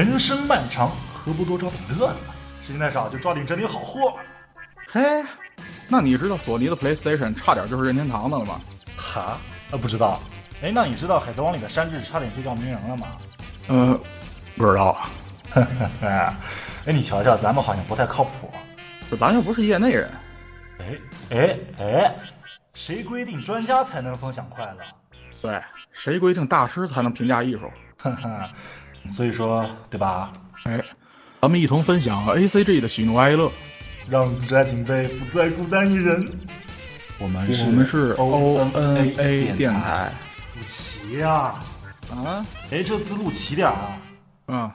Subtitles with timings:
[0.00, 2.20] 人生漫长，何不多找点乐子？
[2.62, 4.18] 时间太少，就抓紧整理好货。
[4.88, 5.22] 嘿，
[5.88, 8.58] 那你知道索尼的 PlayStation 差点就是任天堂的了吗？
[8.96, 9.36] 哈？
[9.70, 10.18] 啊，不知道。
[10.62, 13.08] 哎，那你知道《海贼王》里的山治差点就叫鸣人了吗？
[13.68, 14.00] 呃，
[14.56, 14.96] 不知道。
[16.00, 16.34] 哎，
[16.86, 18.50] 你瞧瞧，咱们好像不太靠谱。
[19.10, 20.10] 这咱又不是业内人。
[20.78, 20.98] 哎
[21.30, 22.14] 哎哎，
[22.72, 24.78] 谁规定专家才能分享快乐？
[25.42, 27.70] 对，谁规定大师才能评价艺术？
[27.98, 28.48] 哈哈，
[29.08, 30.32] 所以说，对吧？
[30.64, 30.82] 哎，
[31.40, 33.50] 咱们一同分享 A C G 的喜怒哀乐，
[34.08, 36.30] 让自家警备不再孤单一人。
[37.18, 39.80] 我们是我们是 O N A 电台。
[39.80, 40.12] 台。
[40.56, 41.58] 陆琪啊，
[42.10, 43.98] 啊，哎，这次录齐点啊。
[44.48, 44.70] 嗯，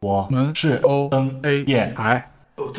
[0.00, 2.30] 我我们是 O N A 电台。
[2.56, 2.72] h e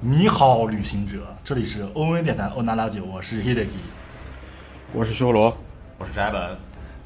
[0.00, 3.66] 你好，旅行者，这里是欧文电台欧娜拉九，我是 Hideki。
[4.92, 5.56] 我是修罗。
[5.96, 6.56] 我是翟本，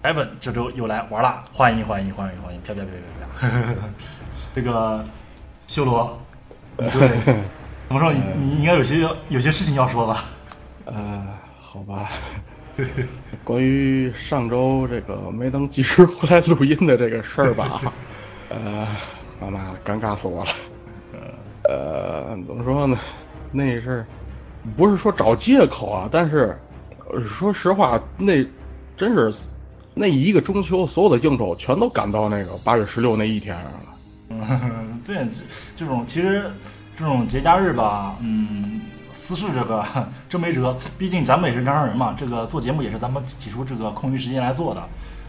[0.02, 2.92] 宅本这周又来玩了，欢迎欢迎欢迎欢迎，飘飘飘
[3.38, 3.78] 飘飘。
[4.52, 5.04] 这个
[5.68, 6.20] 修罗，
[6.76, 6.90] 对，
[7.88, 8.12] 怎么说？
[8.12, 10.24] 你你应该有些有些事情要说吧？
[10.86, 11.28] 呃，
[11.60, 12.10] 好吧。
[13.44, 17.80] 关于上周这个没能及时回来录音的这个事儿吧，
[18.50, 18.88] 呃，
[19.40, 20.50] 妈妈尴尬死我了。
[21.62, 22.09] 呃，
[22.46, 22.98] 怎么说呢？
[23.52, 24.04] 那是
[24.76, 26.08] 不是说找借口啊？
[26.10, 26.56] 但是
[27.10, 28.46] 呃说实话，那
[28.96, 29.32] 真是
[29.94, 33.80] 那一个中秋，所有的应酬全都赶到那个八月十六那一天上了。
[34.28, 35.42] 嗯，对，这
[35.76, 36.50] 这种其实
[36.96, 38.80] 这种节假日吧，嗯，
[39.12, 39.84] 私事这个
[40.28, 44.82] 真没辙，毕竟咱们也是正常人嘛，这个做节目也是咱们挤出这个空余时间来做的，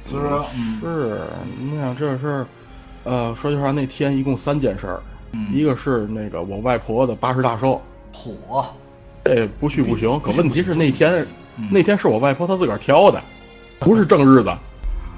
[0.08, 1.22] 所以说，嗯，是，
[1.60, 2.48] 你想这事儿，
[3.06, 5.02] 呃，说句实话，那天一共三件事儿，
[5.34, 7.82] 嗯一个是那个我外婆的八十大寿，
[8.14, 8.66] 火，
[9.24, 10.20] 这不去不行。
[10.20, 11.26] 可问题是那天
[11.58, 13.22] 嗯那天是我外婆她自个儿挑的，
[13.80, 14.50] 不是正日子。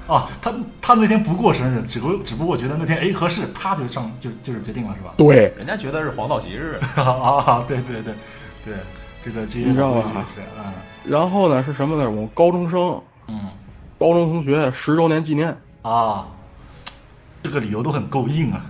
[0.06, 0.52] 啊，她
[0.82, 5.14] 她那天不过生日，只不只不过觉得那天哎合适，啪就上就就是决定了是吧？
[5.16, 8.12] 对，人家觉得是黄道吉日， 啊，对对对
[8.64, 8.74] 对，
[9.24, 12.10] 这个这些你知道吧是啊，然后呢是什么呢？
[12.10, 13.48] 我高中生，嗯
[13.98, 16.28] 高中同学十周年纪念啊，
[17.42, 18.66] 这个理由都很够硬啊。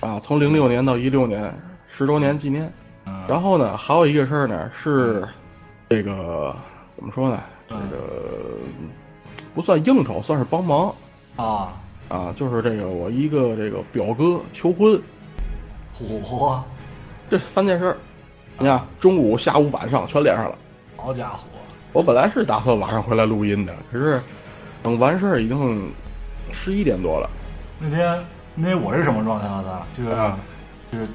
[0.00, 1.54] 啊，从零六年到一六年
[1.88, 2.64] 十周年纪念。
[3.06, 5.26] 嗯然后呢，还有一个事儿呢是
[5.88, 6.54] 这个
[6.94, 7.40] 怎么说呢？
[7.66, 7.96] 这嗯个
[9.54, 10.94] 不算应酬，算是帮忙。
[11.36, 11.72] 啊，
[12.08, 15.00] 啊，就是这个我一个这个表哥求婚，
[15.98, 16.60] 嚯，
[17.30, 17.96] 这三件事儿，
[18.58, 20.58] 你看中午、下午、晚上全连上了。
[20.96, 21.44] 好家伙，
[21.92, 24.20] 我本来是打算晚上回来录音的，可是
[24.82, 25.90] 等完事儿已经
[26.52, 27.30] 十一点多了。
[27.78, 28.22] 那天
[28.60, 29.62] 那天我是什么状态啊？
[29.64, 30.36] 他就是、啊
[30.90, 31.06] 就是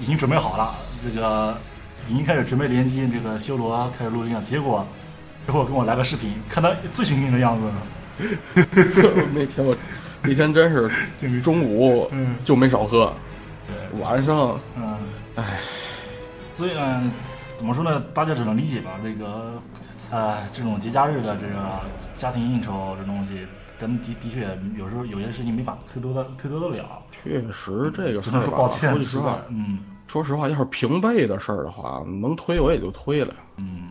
[0.00, 1.56] 已经准备好了，这个
[2.06, 4.42] 已经开始准备联机，这个修罗开始录音了。
[4.42, 4.86] 结果
[5.46, 7.70] 结果跟我来个视频，看他最兴奋的样子。
[9.34, 9.74] 那天我
[10.22, 13.12] 那天真是中午嗯就没少喝，
[13.66, 14.96] 对，晚上嗯，
[15.36, 15.58] 唉，
[16.54, 17.10] 所以呢，
[17.56, 18.00] 怎么说呢？
[18.12, 18.90] 大家只能理解吧。
[19.02, 19.60] 这个
[20.10, 21.80] 呃，这种节假日的这个
[22.16, 23.46] 家庭应酬这东西，
[23.82, 27.02] 咱们的的确有时候有些事情没法推脱的推脱得了。
[27.10, 33.34] 确实这个只能事儿吧，说抱歉，说句实话，嗯说实话，要是平辈的事儿的话，能推我也就推了。
[33.56, 33.88] 嗯，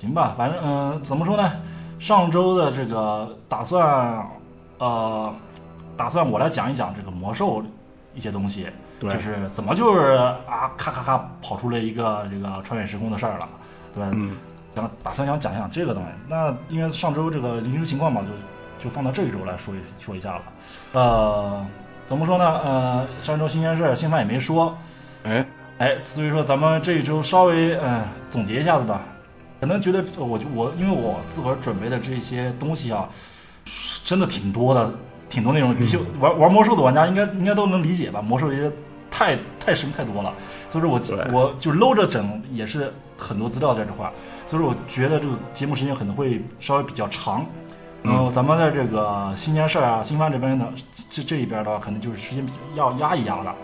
[0.00, 1.52] 行吧，反正嗯、怎么说呢？
[2.00, 4.26] 上周的这个打算，
[4.78, 5.32] 呃，
[5.96, 7.62] 打算我来讲一讲这个魔兽
[8.14, 8.66] 一些东西，
[8.98, 10.16] 对就是怎么就是
[10.48, 13.48] 啊咔咔咔跑出了一个这个穿越时空的事儿了，
[13.94, 14.10] 对吧？
[14.14, 14.36] 嗯，
[14.74, 16.08] 想打算想讲一讲这个东西。
[16.28, 18.28] 那因为上周这个临时情况嘛，就
[18.78, 20.42] 就放到这一周来说一说一下了。
[20.92, 21.66] 呃，
[22.08, 22.44] 怎么说呢？
[22.44, 24.78] 呃，上周新鲜事儿，新番也没说，
[25.24, 25.46] 哎，
[25.78, 29.02] 哎，所以说咱们这一周稍微嗯、呃总结一下子吧。
[29.60, 33.08] 可能觉得呃我我因为我自个儿准备的这些东西啊，
[34.04, 34.92] 真的挺多的，
[35.28, 35.74] 挺多内容。
[35.74, 38.22] 的确，玩玩魔兽的玩家应该应该都能理解吧？
[38.22, 38.70] 魔兽这些
[39.10, 40.32] 太太深太多了，
[40.68, 41.00] 所以说我
[41.32, 44.12] 我就搂着整也是很多资料在这块儿，
[44.46, 47.44] 所以说我觉得这个节目时间可能会稍微比较长。
[48.02, 50.68] 然后咱们在这个新鲜事儿啊、新番这边呢，
[51.10, 53.54] 这这一边的话，可能就是时间比较要压一压了。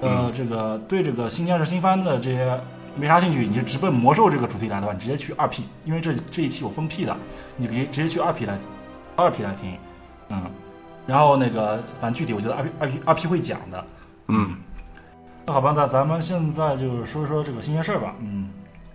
[0.00, 2.58] 呃，这个对这个新鲜事、新番的这些
[2.96, 7.14] 没啥兴趣，你就直奔魔兽这个主题来的话，你直接去二 P，因为这这一期有分 P 的，
[7.56, 8.58] 你可以直接去二 P 来
[9.16, 9.76] 二 P 来听，
[10.30, 10.42] 嗯，
[11.06, 13.84] 然后那个反正具体我觉得二 P 二 P 二 P 会讲的，
[14.28, 14.56] 嗯，
[15.46, 18.48] 那好吧，那咱们现在就是说说这个新鲜事儿吧，嗯，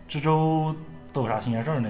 [0.07, 0.74] 这周
[1.13, 1.89] 都有啥新鲜事儿呢？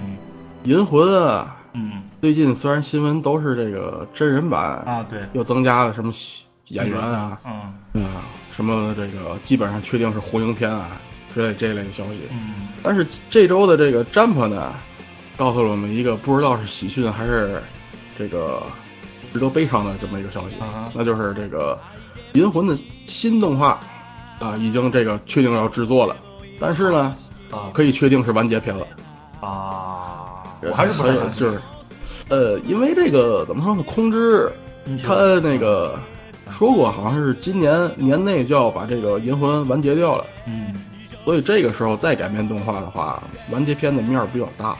[0.63, 5.19] 银魂啊，嗯，最近虽然新闻都是这个真人版啊对。
[5.33, 6.11] 又增加了什么
[6.69, 7.37] 演员啊，
[7.93, 8.05] 嗯。
[8.05, 8.23] 啊，
[8.53, 10.97] 什么这个基本上确定是红樱篇啊，
[11.33, 12.21] 之类这类的消息。
[12.31, 12.69] 嗯。
[12.81, 14.73] 但是这周的这个 Jump 呢，
[15.35, 17.61] 告诉了我们一个不知道是喜讯还是
[18.17, 18.63] 这个
[19.33, 21.77] 值得悲伤的这么一个消息，啊那就是这个
[22.39, 23.79] 《银魂》的新动画
[24.39, 26.15] 啊、已经这个确定要制作了，
[26.59, 27.13] 但是呢，
[27.51, 27.71] 啊。
[27.73, 28.85] 可以确定是完结篇了。
[29.41, 29.94] 啊，
[30.69, 31.61] 我还是不太很相信，就是，
[32.29, 34.51] 呃，因为这个怎么说呢，空之
[35.03, 35.99] 他那个
[36.49, 40.73] 说过，好像是今年年内就要把这个银魂完结掉了，嗯
[41.23, 44.77] 所以这个时候再改编动画的话，完结篇的面儿比较大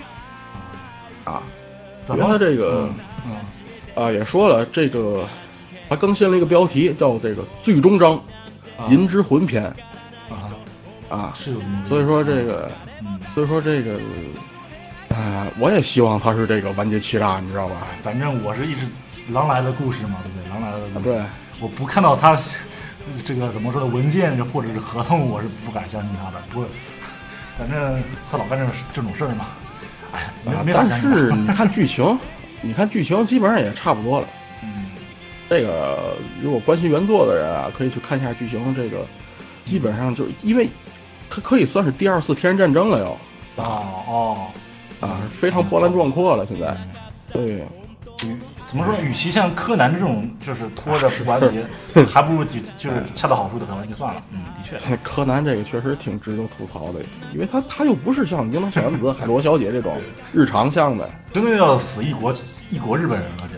[1.24, 1.42] 啊。
[2.06, 2.88] 怎么因为他这个
[3.26, 3.34] 嗯
[3.96, 5.26] 啊也说了，这个
[5.90, 8.14] 他更新了一个标题，叫这个最终章
[8.78, 9.64] 啊《银之魂篇
[10.30, 10.54] 啊》
[11.16, 11.34] 啊。
[11.36, 11.52] 是
[11.90, 12.70] 所以说这个，
[13.02, 14.00] 嗯，所以说这个，
[15.10, 17.88] 啊，我也希望他是这个完结欺诈，你知道吧？
[18.04, 18.88] 反正我是一直
[19.30, 20.50] 狼来的故事嘛，对不对？
[20.50, 21.24] 狼来的故事，对，
[21.62, 22.38] 我不看到他
[23.24, 26.42] 这个怎么说的文件或者是合同，我是不敢相信他的。
[26.50, 26.70] 不过，
[27.58, 29.48] 反正他老干这种这种事儿嘛，
[30.12, 30.30] 哎，
[30.74, 30.86] 但。
[31.00, 32.20] 是 你看剧情，
[32.62, 34.28] 你看剧情基本上也差不多了。
[34.64, 34.86] 嗯
[35.48, 38.74] 这个如果关心原作的人啊，可以去看一下剧情。
[38.74, 39.06] 这个
[39.64, 40.68] 基本上就是因为
[41.30, 44.48] 它可以算是第二次天然战争了又啊哦
[45.02, 46.46] 啊，非常波澜壮阔了。
[46.46, 46.90] 现在嗯
[47.34, 48.38] 对，与
[48.68, 49.02] 怎么说呢？
[49.02, 51.66] 与其像柯南这种就是拖着不完结，
[52.06, 54.24] 还不如就就是恰到好处的给完结算了。
[54.32, 57.00] 嗯，的确，柯南这个确实挺值得吐槽的，
[57.34, 60.00] 因为他他又不是像樱桃小丸子、海螺小姐这种
[60.34, 62.34] 日常向的， 真的要死一国
[62.72, 63.50] 一国日本人了，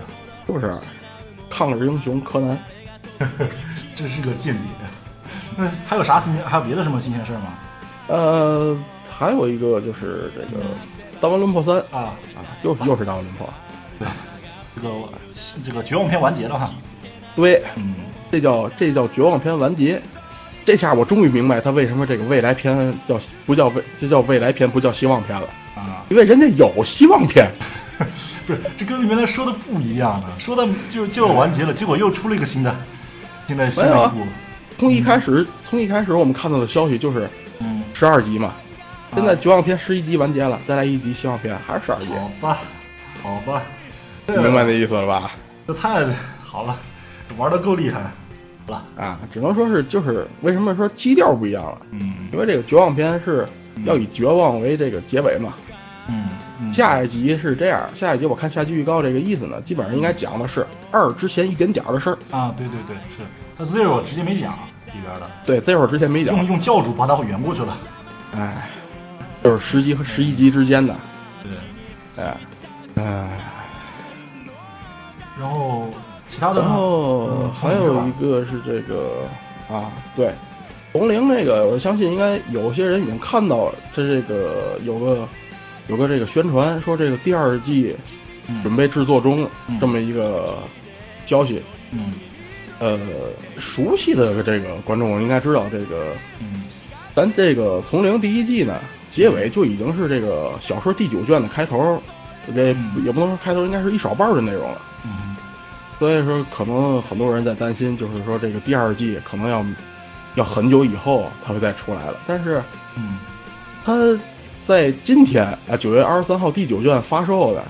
[0.45, 0.73] 这是不是？
[1.49, 2.57] 抗日英雄柯南，
[3.95, 4.63] 这是个间谍。
[5.55, 6.43] 那还有啥新鲜？
[6.43, 7.53] 还有别的什么新鲜事儿吗？
[8.07, 8.77] 呃，
[9.09, 10.63] 还有一个就是这个
[11.21, 13.49] 《大王轮破三》啊，啊，又又是大王轮破，
[13.99, 14.07] 对，
[14.75, 14.89] 这个
[15.65, 16.71] 这个绝望篇完结了哈。
[17.35, 17.95] 对，嗯，
[18.31, 20.01] 这叫这叫绝望篇完结。
[20.65, 27.49] 这下我终于明白他为什么这个未来篇叫不叫未这叫未来篇不叫希望篇了，啊，因为人家有希望篇。
[28.45, 32.75] 不是，这跟原来说的不一样啊，说的就就要完结了，结果又出了一个新的，
[33.47, 34.25] 新的新的一部。
[34.77, 37.29] 从一开始从一开始我们看到的消息就是
[37.59, 38.53] 嗯，十二集嘛，
[39.15, 42.57] 现在啊绝望篇十一集完结了，再来一集希望篇还是十二集，好吧，
[43.23, 43.61] 好吧，
[44.27, 45.31] 你明白那意思了吧？
[45.67, 46.05] 这太
[46.43, 46.77] 好了，
[47.37, 48.11] 玩的够厉害了。
[48.97, 53.47] 啊，只能说是就是为什么说基调不一样了，嗯因为这个绝望篇是
[53.85, 55.53] 要以绝望为这个结尾嘛。
[56.09, 56.27] 嗯
[56.59, 62.17] 嗯，下一集是这样，下一集我看下集预告这个意思呢，基本上应该讲的是二之前一点点的事儿。
[62.29, 63.23] 啊，对对对，是
[63.57, 64.51] 他 Zero 直接没讲
[64.87, 67.77] 里边的，对，，zero 之前没讲用，用教主把他圆过去了。
[68.35, 68.69] 哎，
[69.43, 70.95] 就是十级和十一级之间的，
[72.13, 72.37] 对，哎，
[72.95, 73.29] 哎，
[75.39, 75.89] 然后
[76.27, 79.27] 其他的然后嗯还有一个是这个
[79.69, 80.33] 啊，对，
[80.91, 85.27] 红灵这个，我相信应该有些人已经看到了，这这个有个
[85.87, 87.95] 有个这个宣传说这个第二季
[88.47, 89.77] 嗯准备制作中嗯。
[89.79, 90.57] 这么一个
[91.25, 91.61] 消息。
[91.91, 92.13] 嗯。
[92.79, 92.99] 呃，
[93.57, 96.63] 熟悉的这个观众应该知道，这个嗯。
[97.15, 102.01] 咱这个《丛林》第一季呢，结尾就已经是这个小说第九卷的开头，
[102.55, 104.81] 也不能说开头，应该是一少半的内容了。
[105.05, 105.35] 嗯
[105.99, 109.65] 所以说，可能很多人在担心，就是说这个第二季可能要
[110.35, 112.17] 要很久以后它会再出来了。
[112.27, 112.61] 但是
[112.95, 113.17] 嗯
[113.83, 113.95] 它
[114.63, 117.63] 在今天啊，九月二十三号第九卷发售的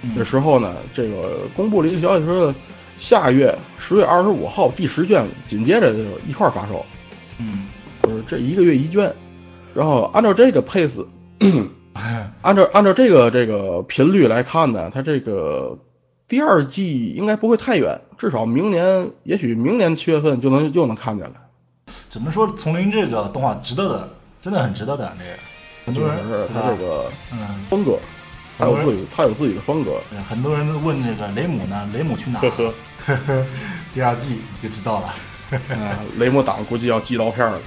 [0.00, 2.54] 嗯，的时候呢，这个公布了一个消息说，
[2.98, 6.86] 下月十月二十五号第十卷紧接着就一块发售。
[7.38, 7.66] 嗯
[8.02, 9.12] 就是这一个月一卷，
[9.74, 11.04] 然后按照这个 pace，
[12.42, 15.78] 按照按照这个这个频率来看呢，它这个
[16.28, 21.34] 第二季应该不会太远，至少明年，也许明年七月份就能又能看见了。
[22.10, 24.08] 只能说丛林这个动画值得的，
[24.42, 25.30] 真的很值得的这个。
[25.84, 27.38] 很多人是它这个嗯，
[27.68, 27.98] 风格，
[28.56, 30.00] 他有自己他有自己的风格。
[30.28, 32.40] 很多人都问这个雷姆呢，雷姆去哪？
[32.40, 32.72] 呵呵，
[33.04, 33.46] 呵呵，
[33.92, 35.06] 第二季你就知道了。
[35.74, 37.58] 啊， 雷姆党估计要寄刀片了。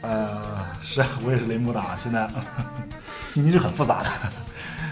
[0.00, 0.57] 呃，
[0.90, 2.26] 是啊，我也是雷姆党，现在
[3.34, 4.08] 心情是很复杂的。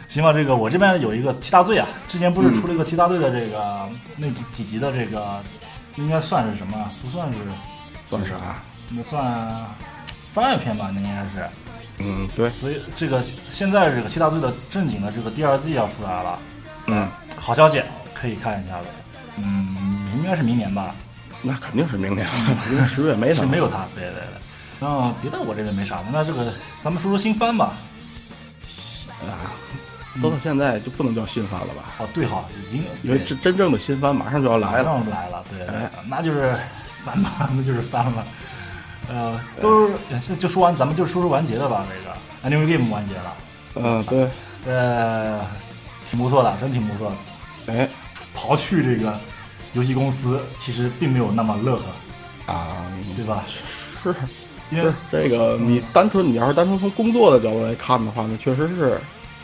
[0.08, 5.40] 行吧，这个我这边有一个七大罪啊，之前不是出了一个七大罪的这个、那几几集的这个，
[5.96, 6.90] 应该算是什么？
[7.02, 7.38] 不算是，
[8.10, 8.34] 算啥？
[8.90, 9.24] 那算
[10.34, 11.48] 番外篇吧，那应该是。
[11.98, 16.38] 嗯，对，所以这个现在这个七大罪的正经的这个第二季要出来了，
[16.88, 18.84] 嗯，好消息可以看一下的。
[19.38, 20.94] 嗯，应该是明年吧，
[21.40, 22.28] 那肯定是明年，
[22.70, 23.40] 因为十月没它。
[23.40, 24.22] 是没有他，对对对。
[24.80, 26.52] 然后别的我这边没啥了，那这个
[26.82, 27.76] 咱们说说新番吧。
[29.22, 29.50] 啊，
[30.22, 31.84] 都到现在就不能叫新番了吧？
[31.98, 34.98] 哦，对哈，已经因为真真正的新番马上就要来了。
[34.98, 36.58] 马上来了，对哎，那就是
[37.04, 38.26] 翻吧， 那就是翻了。
[39.08, 41.86] 呃，都是就说完，咱们就说说完结的吧。
[42.42, 43.32] 这个《New Game》完结了，
[43.76, 44.28] 嗯，对，
[44.66, 45.46] 呃，
[46.10, 47.72] 挺不错的，真挺不错的。
[47.72, 47.88] 哎，
[48.34, 49.18] 刨去这个
[49.74, 53.44] 游戏公司，其实并没有那么乐呵，啊，对吧？
[53.46, 54.14] 是，
[54.70, 58.98] 因为这个，你单纯你要是单纯从工作的角度来看的话，那确实是，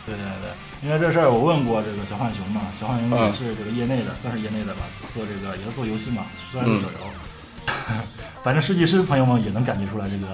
[0.04, 0.50] 对对对，
[0.82, 3.26] 因为这事儿我问过这个小浣熊嘛，小浣熊嗯。
[3.26, 4.80] 也是这个业内的，算是业内的吧，
[5.14, 7.66] 做这个也是做游戏嘛，虽然是手游，
[8.42, 10.26] 反正设计师朋友们也能感觉出来这个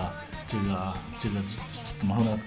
[0.49, 0.92] 这个
[1.23, 1.37] 这个
[1.99, 2.38] 怎么说呢？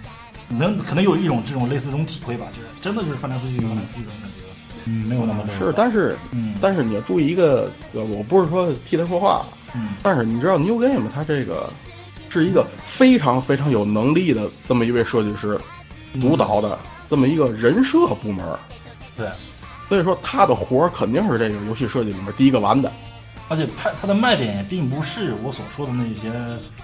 [0.50, 4.44] 能可能有一种这种类似这种体会吧，就是真的就是翻来覆去一种一种感觉，
[4.86, 6.56] 嗯，没有那么是，但是，嗯。
[6.60, 9.90] 但是你要注意一个，呃我不是说替他说话，嗯。
[10.04, 11.72] 但是你知道 New Game 它这个
[12.32, 15.60] 是一个非常非常有能力的这么一位设计师
[16.20, 18.46] 主导的这么一个人设部门，
[19.18, 19.30] 对，
[19.90, 22.92] 所以说他的活儿肯定是这个游戏设计里面第一个完的。
[23.50, 26.32] 而且它它的卖点也并不是我所说的那些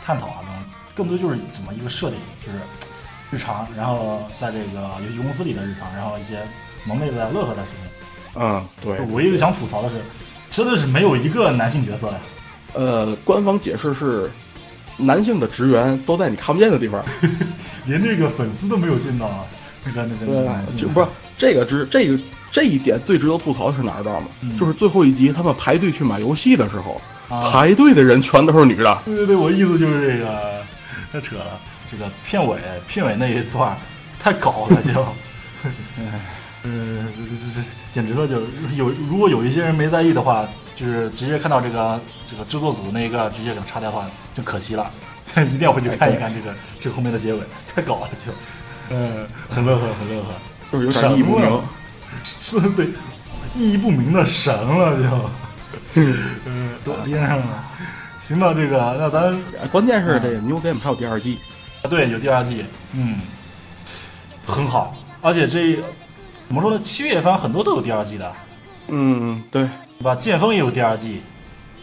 [0.03, 0.63] 探讨啊，那种
[0.93, 2.59] 更多就是怎么一个设定，就是
[3.31, 6.39] 日常，然后在这个游戏公司里的日常，然后一些
[6.83, 8.41] 萌妹的乐呵的事情。
[8.41, 9.95] 嗯，对，我一个想吐槽的是，
[10.51, 12.19] 真的是没有一个男性角色呀。
[12.73, 14.29] 呃，官方解释是
[14.97, 17.03] 男性的职员都在你看不见的地方。
[17.85, 19.45] 连这个粉丝都没有见到啊，
[19.85, 22.19] 那个那个那个对男，性就不是这个值这个
[22.51, 24.27] 这一点最值得吐槽的是哪儿知道吗？
[24.41, 29.01] 嗯就是最后一集他们排队去买游戏的时候，啊排队的人全都是女的。
[29.05, 30.61] 对对对，我意思就是这个，
[31.13, 31.59] 太扯了。
[31.89, 33.77] 这个片尾片尾那一段
[34.19, 35.05] 太搞了就，
[36.69, 38.41] 嗯，这这这简直了就
[38.75, 40.45] 有如果有一些人没在意的话，
[40.75, 44.91] 就是直接看到这个这个制作组那一个直接给它叉掉的话，就可惜了，
[45.37, 47.39] 一定要回去看一看这个 这个后面的结尾，
[47.73, 48.31] 太搞了就，
[48.89, 50.27] 嗯，很乐呵很乐呵，
[50.71, 51.61] 就是有点意义不明。
[52.23, 52.87] 是对，
[53.55, 55.29] 意义不明的神了就，
[56.45, 57.63] 嗯，都颠上了。
[58.21, 59.39] 行吧，这个那咱
[59.71, 61.39] 关键是这个 New Game 还有第二季，
[61.89, 63.19] 对有第二季，嗯，
[64.45, 65.79] 很好，而且这
[66.47, 66.79] 怎么说呢？
[66.81, 68.33] 七月番很多都有第二季的，
[68.87, 69.67] 嗯，对，
[69.99, 70.15] 对吧？
[70.15, 71.21] 剑锋也有第二季，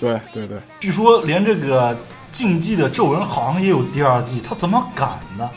[0.00, 1.96] 对对对，据说连这个
[2.30, 5.50] 竞技的皱纹好像也有第二季，他怎么敢呢？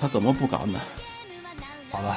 [0.00, 0.80] 他怎么不敢呢？
[1.90, 2.16] 好吧，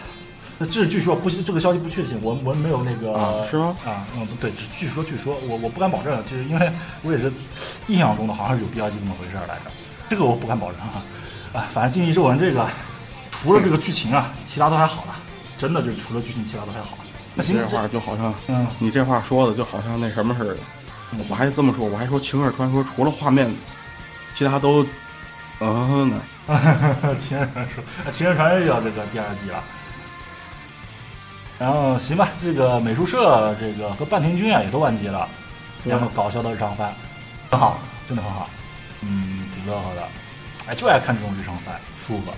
[0.57, 6.71] 那这是据说不，这个消息不确信，我我没有那个啊是吗啊，嗯，对，只据说据说，我我不敢保证，就是因为
[7.03, 7.29] 我也是
[7.87, 9.71] 印象中的好像是有第二季这么回事儿来着，
[10.09, 11.03] 这个我不敢保证啊。
[11.51, 12.65] 啊，反正《竞技皱纹》这个
[13.29, 15.15] 除了这个剧情啊，其他都还好了，
[15.57, 16.97] 真的就是除了剧情，其他都还好。
[17.33, 20.57] 那行，你这话就好像，嗯你这话说的就好像那什么似的。
[21.13, 23.49] 嗯我还这么说，我还说《晴儿传说》除了画面，
[24.33, 24.85] 其他都，
[25.59, 26.21] 嗯呢。
[27.17, 29.63] 情人传说，啊，情人传说又要这个第二季了。
[31.57, 35.27] 然后行吧，这个美术社这个和半田君啊也都完结了，
[35.83, 36.93] 对然后搞笑的日常番，
[37.49, 38.49] 很好，真的很好，
[39.01, 40.07] 嗯，挺乐呵的，
[40.67, 42.33] 哎，就爱看这种日常番，舒服。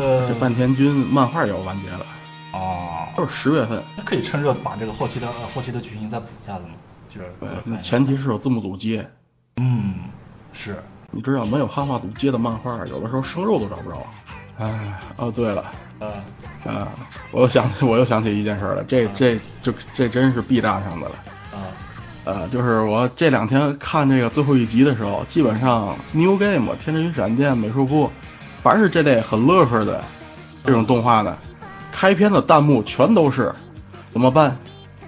[0.00, 2.06] 呃这，半田君漫画也要完结了，
[2.54, 3.82] 哦，就是十月份。
[3.96, 6.70] 那可以趁热把这个后期的、呃后期的剧情再补一下子吗？
[7.10, 7.32] 就是
[7.64, 9.08] 那前提是有字幕组接。
[9.56, 9.94] 嗯，
[10.52, 14.06] 是，你知道没有汉化组接的漫画，有的时候生肉都找不着。
[14.58, 15.64] 哎，哦对了，
[15.98, 16.08] 呃，
[16.72, 16.88] 啊，
[17.32, 21.14] 我又想起我又想起一件事了，这这这这真是 B 站上的了。
[21.52, 21.58] 啊，
[22.24, 28.10] 呃，就是我这两天看这个最后一集的时候，基本上 New Game、天之云闪电、美术部，
[28.62, 30.02] 凡是这类很乐呵的
[30.64, 31.36] 这种动画呢，
[31.94, 33.52] 开篇的弹幕全都是
[34.12, 34.56] 怎么办？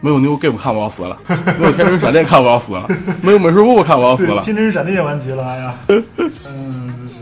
[0.00, 1.18] 没有 New Game 看我要死了，
[1.58, 2.88] 没有天之云闪电看我要死了，
[3.22, 4.44] 没有美术部看我要死，了。
[4.44, 7.14] 天神闪电也完结了，哎呀，嗯，真是，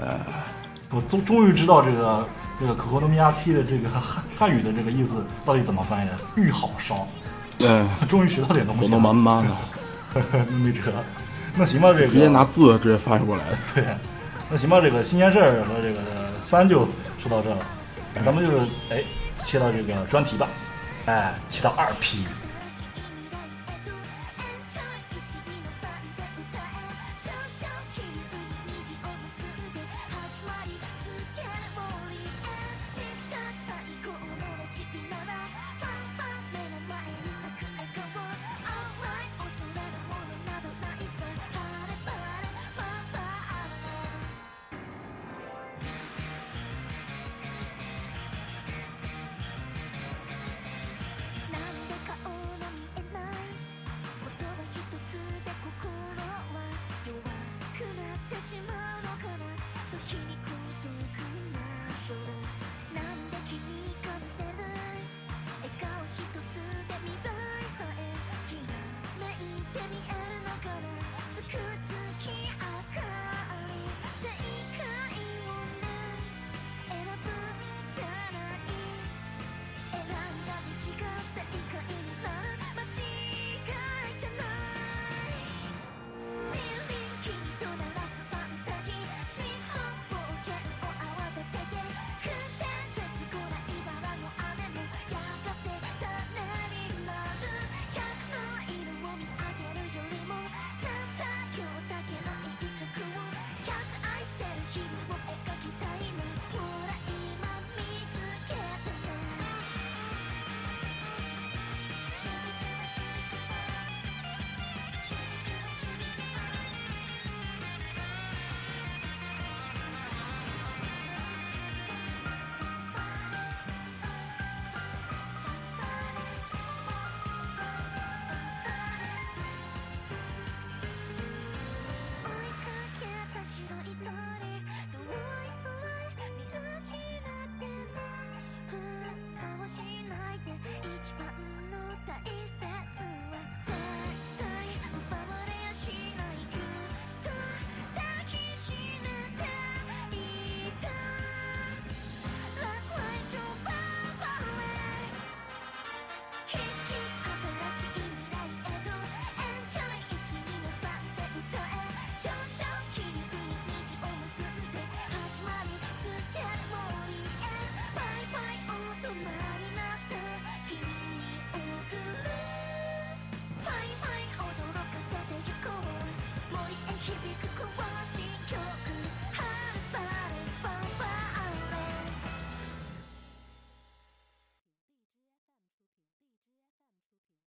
[0.00, 0.20] 呃，
[0.90, 2.24] 我终终于知道这个
[2.60, 7.04] 这个可可诺米亚 K 的这个汉汉语的这个意思到底怎么翻译的，玉好烧，
[7.60, 10.92] 嗯， 终于学到点东西了，火都满满的， 没辙。
[11.56, 12.06] 那行吧，这个。
[12.06, 13.44] 直接拿字直接翻译过来。
[13.74, 13.84] 对，
[14.50, 15.98] 那行吧，这个新鲜事儿和这个
[16.44, 16.86] 番就
[17.18, 17.56] 说到这了，
[18.24, 18.58] 咱们就是
[18.90, 19.02] 哎
[19.44, 20.48] 切到这个专题吧，
[21.06, 22.18] 哎，切到二 P，